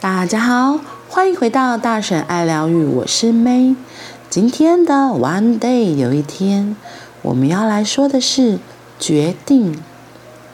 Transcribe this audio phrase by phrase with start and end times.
[0.00, 3.74] 大家好，欢迎回到大婶爱疗愈，我是 May。
[4.30, 6.76] 今天的 One Day 有一天，
[7.22, 8.60] 我们要来说的是
[9.00, 9.82] 决定。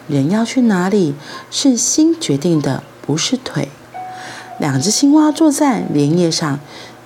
[0.09, 1.14] 人要去哪里，
[1.50, 3.68] 是心决定的，不是腿。
[4.59, 6.58] 两只青蛙坐在莲叶上，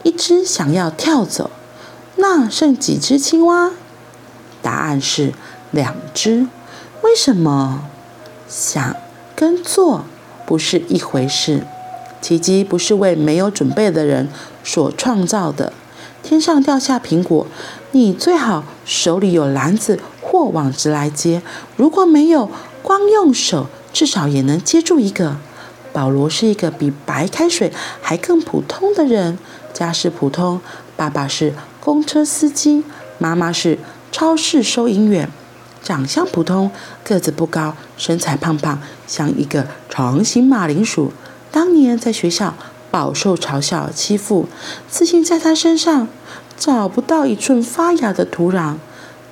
[0.05, 1.51] 一只想要跳走，
[2.15, 3.73] 那剩几只青蛙？
[4.63, 5.33] 答案是
[5.73, 6.47] 两只。
[7.03, 7.83] 为什么？
[8.49, 8.95] 想
[9.35, 10.05] 跟做
[10.47, 11.67] 不是一回事。
[12.21, 14.29] 奇迹不是为没有准备的人
[14.65, 15.73] 所创造的。
[16.23, 17.47] 天上掉下苹果，
[17.93, 21.41] 你最好手里有篮子或网子来接。
[21.77, 22.51] 如果没有，
[22.83, 25.37] 光用手至少也能接住一个。
[25.93, 27.73] 保罗是一个比白开水
[28.03, 29.39] 还更普通的人，
[29.73, 30.61] 家世普通，
[30.97, 32.85] 爸爸是公车司机，
[33.17, 33.79] 妈妈是
[34.13, 35.31] 超市收银员，
[35.83, 36.71] 长相普通，
[37.03, 41.13] 个子不高，身材胖胖，像一个长形马铃薯。
[41.51, 42.55] 当年在学校
[42.91, 44.47] 饱受嘲笑欺负，
[44.89, 46.09] 自信在他身上
[46.57, 48.77] 找不到一寸发芽的土壤。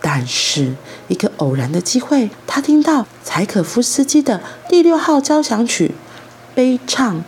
[0.00, 0.74] 但是
[1.08, 5.92] 一个偶然的机会，他听到柴可夫斯基的第六号交响曲，
[6.54, 7.24] 悲唱。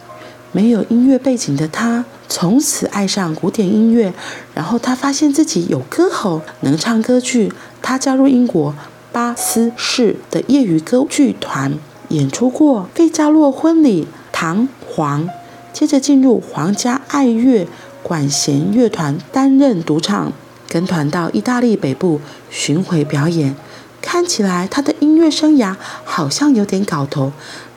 [0.52, 4.14] 没有音乐背景的他，从此爱上古典音乐。
[4.54, 7.52] 然后他发现自己有歌喉，能唱歌剧。
[7.82, 8.74] 他加入英国
[9.12, 11.78] 巴斯市的业余歌剧团，
[12.08, 14.04] 演出过《费加罗婚礼》。
[14.30, 15.28] 唐黄，
[15.72, 17.68] 接着进入皇家爱乐
[18.02, 20.32] 管弦乐团担任独唱，
[20.68, 23.54] 跟团到意大利北部巡回表演。
[24.02, 27.30] 看起来他的音乐生涯好像有点搞头，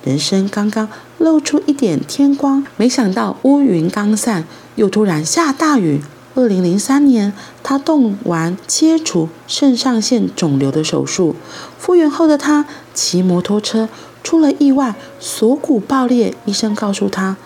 [0.04, 6.02] 人生刚刚露出一点天光，没想到乌云刚散，又突然下大雨。
[6.34, 11.36] 二零零三年，他动完切除肾上腺肿瘤的手术，
[11.78, 13.88] 复原后的他骑摩托车。
[14.24, 16.34] 出了意外，锁骨爆裂。
[16.46, 17.38] 医生告诉他，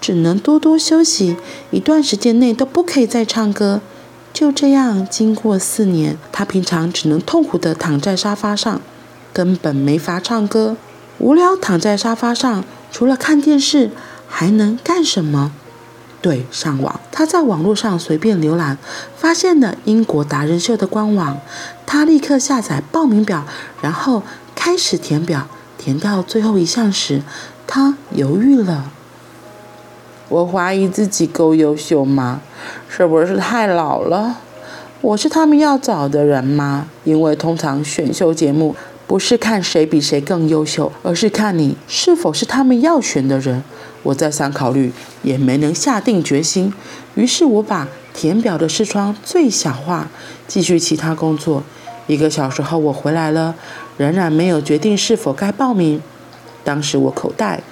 [0.00, 1.36] 只能多多休息，
[1.70, 3.80] 一段时间内都不可以再唱歌。
[4.32, 8.80] 就这样，经过四年，他平常只能痛苦地躺在沙发上，
[9.32, 10.76] 根本没法唱歌。
[11.18, 13.90] 无聊躺在沙发上，除了看电视，
[14.28, 15.52] 还能干什么？
[16.22, 17.00] 对，上网。
[17.10, 18.78] 他在网络上随便浏览，
[19.16, 21.38] 发现了英国达人秀的官网。
[21.84, 23.44] 他立刻下载报名表，
[23.82, 24.22] 然后
[24.54, 25.48] 开始填表。
[25.80, 27.22] 填到最后一项时，
[27.66, 28.92] 他犹豫了。
[30.28, 32.42] 我怀疑自己够优秀吗？
[32.86, 34.40] 是不是太老了？
[35.00, 36.86] 我是他们要找的人吗？
[37.04, 38.76] 因为通常选秀节目
[39.06, 43.64] 不是看谁比谁更优秀，而是看你是否是他们要选的人。
[44.02, 44.92] 我再三考虑，
[45.22, 46.70] 也没能下定决心。
[47.14, 50.08] 于是我把填表的视窗最小化，
[50.46, 51.62] 继续其他工作。
[52.10, 53.54] 一个小时后，我回来了。
[53.96, 56.02] 仍然没有决定是否该报名。
[56.64, 57.62] 当时我口袋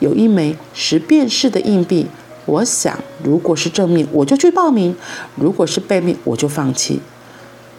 [0.00, 2.08] 有一枚十便士的硬币，
[2.46, 4.94] 我想，如果是正面，我就去报名；
[5.36, 7.00] 如果是背面，我就放弃。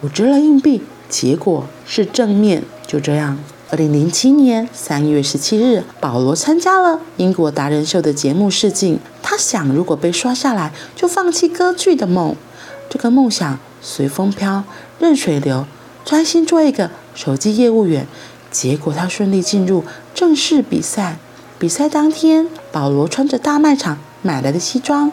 [0.00, 2.62] 我掷了硬币，结果是正面。
[2.86, 3.38] 就这样，
[3.70, 8.98] 二零零七年三月十七日，保罗参加了英国达人秀的节目试镜。
[9.22, 12.34] 他想，如果被刷下来，就放弃歌剧的梦。
[12.88, 14.62] 这个梦想随风飘，
[15.00, 15.66] 任水流，
[16.06, 16.90] 专心做一个。
[17.16, 18.06] 手机业务员，
[18.50, 19.84] 结果他顺利进入
[20.14, 21.16] 正式比赛。
[21.58, 25.10] 比赛当天，保罗穿着大卖场买来的西装，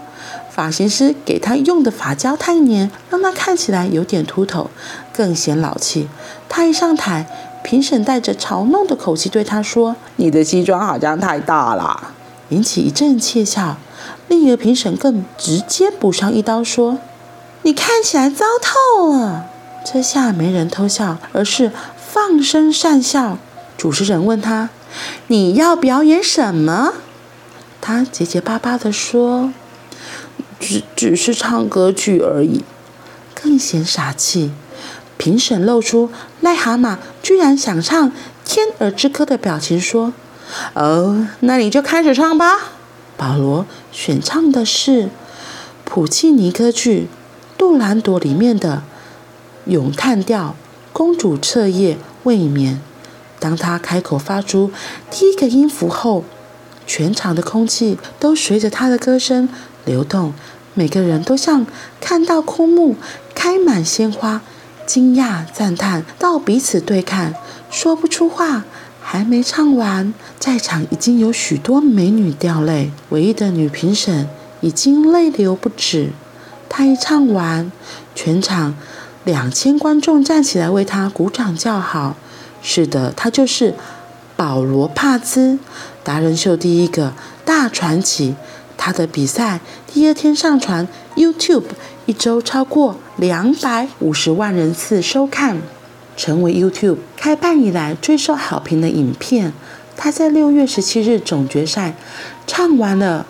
[0.52, 4.70] 发型师给他用的发胶太黏，让他看起来有点秃头，
[5.12, 6.08] 更显老气。
[6.48, 7.26] 他一上台，
[7.64, 12.12] 评审带着嘲弄的口气对他说：“你的西装好像太大了。”
[12.50, 13.78] 引起一阵窃笑。
[14.28, 17.00] 另一个评审更直接补上一刀说
[17.64, 19.46] ：“你看起来糟透了。”
[19.86, 23.38] 这下没人偷笑，而是放声讪笑。
[23.78, 24.70] 主持人问他
[25.28, 26.94] ：“你要表演什么？”
[27.82, 29.52] 他结结巴巴地说
[30.60, 32.64] ：“只只是唱歌剧而已。”
[33.36, 34.52] 更显傻气。
[35.18, 36.10] 评审露出
[36.42, 38.10] 癞蛤蟆居然想唱
[38.46, 40.14] 《天鹅之歌》的表情，说
[40.74, 42.74] ：“哦，那你就开始唱吧。”
[43.18, 45.10] 保罗选唱的是
[45.84, 47.08] 普契尼歌剧
[47.58, 48.84] 《杜兰朵》里面的。
[49.66, 50.56] 咏叹调，
[50.92, 52.82] 公主彻夜未眠。
[53.40, 54.72] 当她开口发出
[55.10, 56.24] 第一个音符后，
[56.86, 59.48] 全场的空气都随着她的歌声
[59.86, 60.34] 流动。
[60.74, 61.66] 每个人都像
[62.02, 62.96] 看到枯木
[63.36, 64.42] 开满鲜花，
[64.86, 67.36] 惊讶赞叹，到彼此对看，
[67.70, 68.66] 说不出话。
[69.06, 74.28] 还没唱完，在场已经有许多美女掉泪，唯一的女评审
[74.62, 76.12] 已经泪流不止。
[76.70, 77.72] 她一唱完，
[78.16, 78.76] 全场。
[79.26, 82.16] 两千观众站起来为他鼓掌叫好。
[82.62, 83.74] 是的，他就是
[84.36, 85.60] 保罗·帕兹，
[86.04, 88.36] 达人秀第一个大传奇。
[88.76, 91.64] 他的比赛第二天上传 YouTube，
[92.06, 95.62] 一周超过两百五十万人次收看，
[96.18, 99.54] 成为 YouTube 开办以来最受好评的影片。
[99.96, 101.96] 他在六月十七日总决赛
[102.48, 103.26] 唱完了，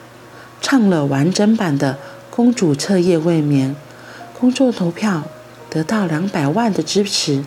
[0.62, 1.94] 唱了完整版的
[2.30, 3.76] 《公主彻夜未眠》，
[4.40, 5.24] 公众投票
[5.74, 7.44] 得到两百万的支持，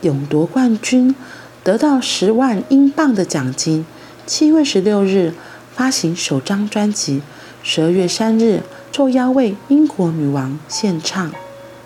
[0.00, 1.14] 勇夺冠军，
[1.62, 3.86] 得到十万英镑的奖金。
[4.26, 5.32] 七月十六日
[5.76, 7.22] 发行首张专辑。
[7.62, 11.30] 十二月三日，受邀为英国女王献唱。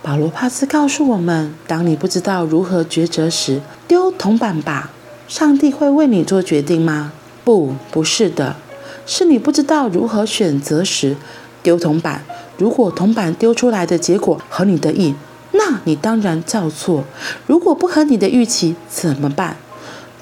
[0.01, 4.91] 保罗·帕斯告诉我们：当你不知道如何抉择时，丢铜板吧。
[5.29, 7.13] 上帝会为你做决定吗？
[7.45, 8.57] 不，不是的，
[9.05, 11.17] 是你不知道如何选择时，
[11.63, 12.25] 丢铜板。
[12.57, 15.15] 如果铜板丢出来的结果合你的意，
[15.53, 17.05] 那你当然照做；
[17.47, 19.57] 如果不合你的预期，怎么办？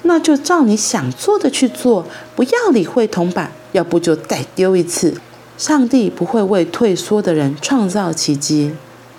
[0.03, 2.05] 那就照你想做的去做，
[2.35, 5.15] 不要理会铜板，要不就再丢一次。
[5.57, 8.73] 上帝不会为退缩的人创造奇迹。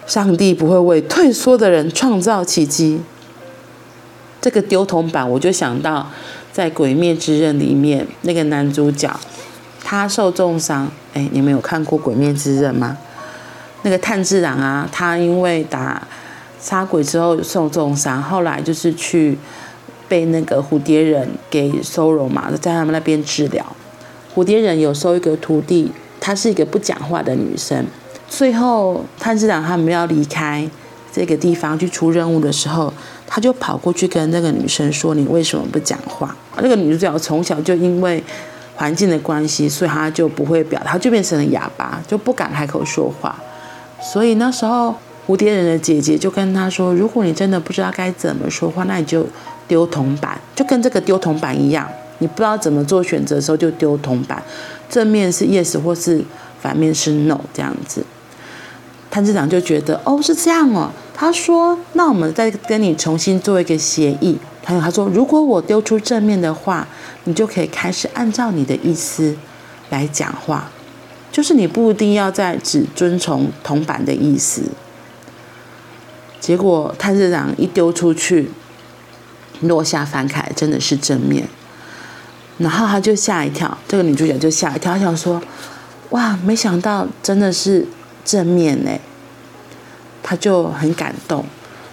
[0.04, 3.00] 上帝不会为退缩的人创造奇迹。
[4.40, 6.10] 这个丢铜板，我就想到
[6.52, 9.08] 在《鬼灭之刃》里面那个男主角，
[9.84, 10.90] 他受重伤。
[11.14, 12.98] 哎，你们有看过《鬼灭之刃》吗？
[13.82, 16.06] 那个炭治郎啊，他因为打
[16.60, 19.36] 杀鬼之后受重伤，后来就是去
[20.08, 23.64] 被那个蝴蝶人给收容嘛，在他们那边治疗。
[24.34, 25.92] 蝴蝶人有收一个徒弟。
[26.24, 27.84] 她是一个不讲话的女生。
[28.28, 30.64] 最后，炭治郎他们要离开
[31.12, 32.94] 这个地方去出任务的时候，
[33.26, 38.22] 他就跑过去跟那个女生说：“你为什么不讲话？”那个女主角从小就因为
[38.76, 43.36] 环境的关系，所以她就不会表达，就变成了哑巴，就不敢开口说话。
[44.02, 44.94] 所以那时候，
[45.26, 49.24] 蝴蝶人的姐姐就跟他说：“如果你真的不知道该怎么说话，那你就
[49.68, 51.88] 丢铜板，就跟这个丢铜板一样。
[52.18, 54.42] 你不知道怎么做选择的时候，就丢铜板。”
[54.90, 56.22] 正面是 yes 或是
[56.60, 58.04] 反面是 no 这样子，
[59.10, 64.38] 炭治郎就觉得哦是这样哦，他说那我们再跟你重新做一个协议。
[64.64, 66.86] 还有他说如果我丢出正面的话，
[67.24, 69.34] 你就可以开始按照你的意思
[69.88, 70.70] 来讲话，
[71.32, 74.62] 就是你不一定要在只遵从铜板的意思。
[76.38, 78.50] 结果炭治郎一丢出去，
[79.60, 81.48] 落下凡凯真的是正面。
[82.58, 85.42] 然后他就吓一跳，这个女主角就吓一跳，她想说
[86.10, 87.88] ：“哇，没想到真的是
[88.24, 88.90] 正面呢。”
[90.22, 91.46] 她就很感动，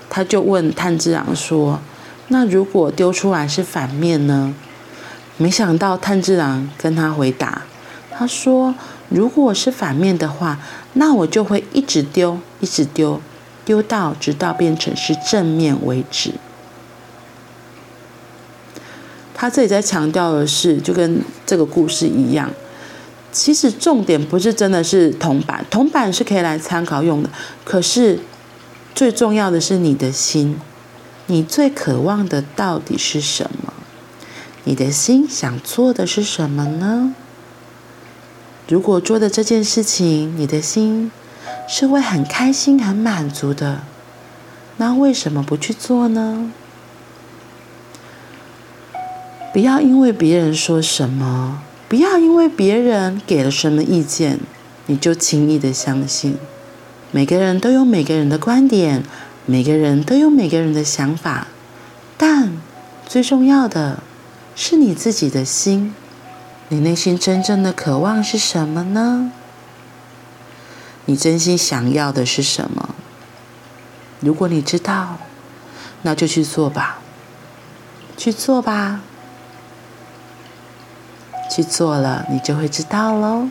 [0.10, 1.80] 她就问炭治郎说
[2.28, 4.54] ：“那如果丢出来是反面呢？”
[5.38, 7.62] 没想到炭治郎跟他回答
[8.20, 8.76] ：“他说，
[9.08, 10.60] 如果是反面的话，
[10.96, 13.22] 那我就会一直丢，一直丢，
[13.64, 16.34] 丢到直到变成是正面为止。”
[19.34, 22.52] 他这里在强调的是，就跟这个故事一样，
[23.32, 27.30] 其实重点不是真的是铜板，铜板是可以来参考用的。
[27.64, 28.20] 可是
[28.94, 30.60] 最重要的是你的心，
[31.28, 33.74] 你最渴望的到底是什么？
[34.66, 37.16] 你的心想做的是什么呢？
[38.70, 41.12] 如果做的这件事情，你的心
[41.68, 43.82] 是会很开心、很满足的，
[44.78, 46.52] 那为什么不去做呢？
[49.52, 54.40] 不要因为别人说什么，不要因为别人给了什么意见，
[54.86, 56.38] 你就轻易的相信。
[57.10, 59.04] 每个人都有每个人的观点，
[59.48, 61.48] 每个人都有每个人的想法，
[62.20, 62.56] 但
[63.08, 64.04] 最重要的
[64.56, 65.96] 是你自己的心。
[66.70, 69.32] 你内心真正的渴望是什么呢？
[71.06, 72.96] 你真心想要的是什么？
[74.20, 75.18] 如果你知道，
[76.04, 77.00] 那就去做吧，
[78.16, 79.02] 去做吧。
[81.52, 83.50] 去做了，你就会知道喽。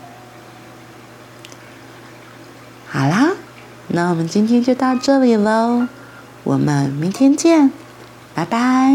[2.86, 3.32] 好啦，
[3.88, 5.88] 那我们今天就到这里喽，
[6.44, 7.72] 我们明天见，
[8.34, 8.94] 拜拜。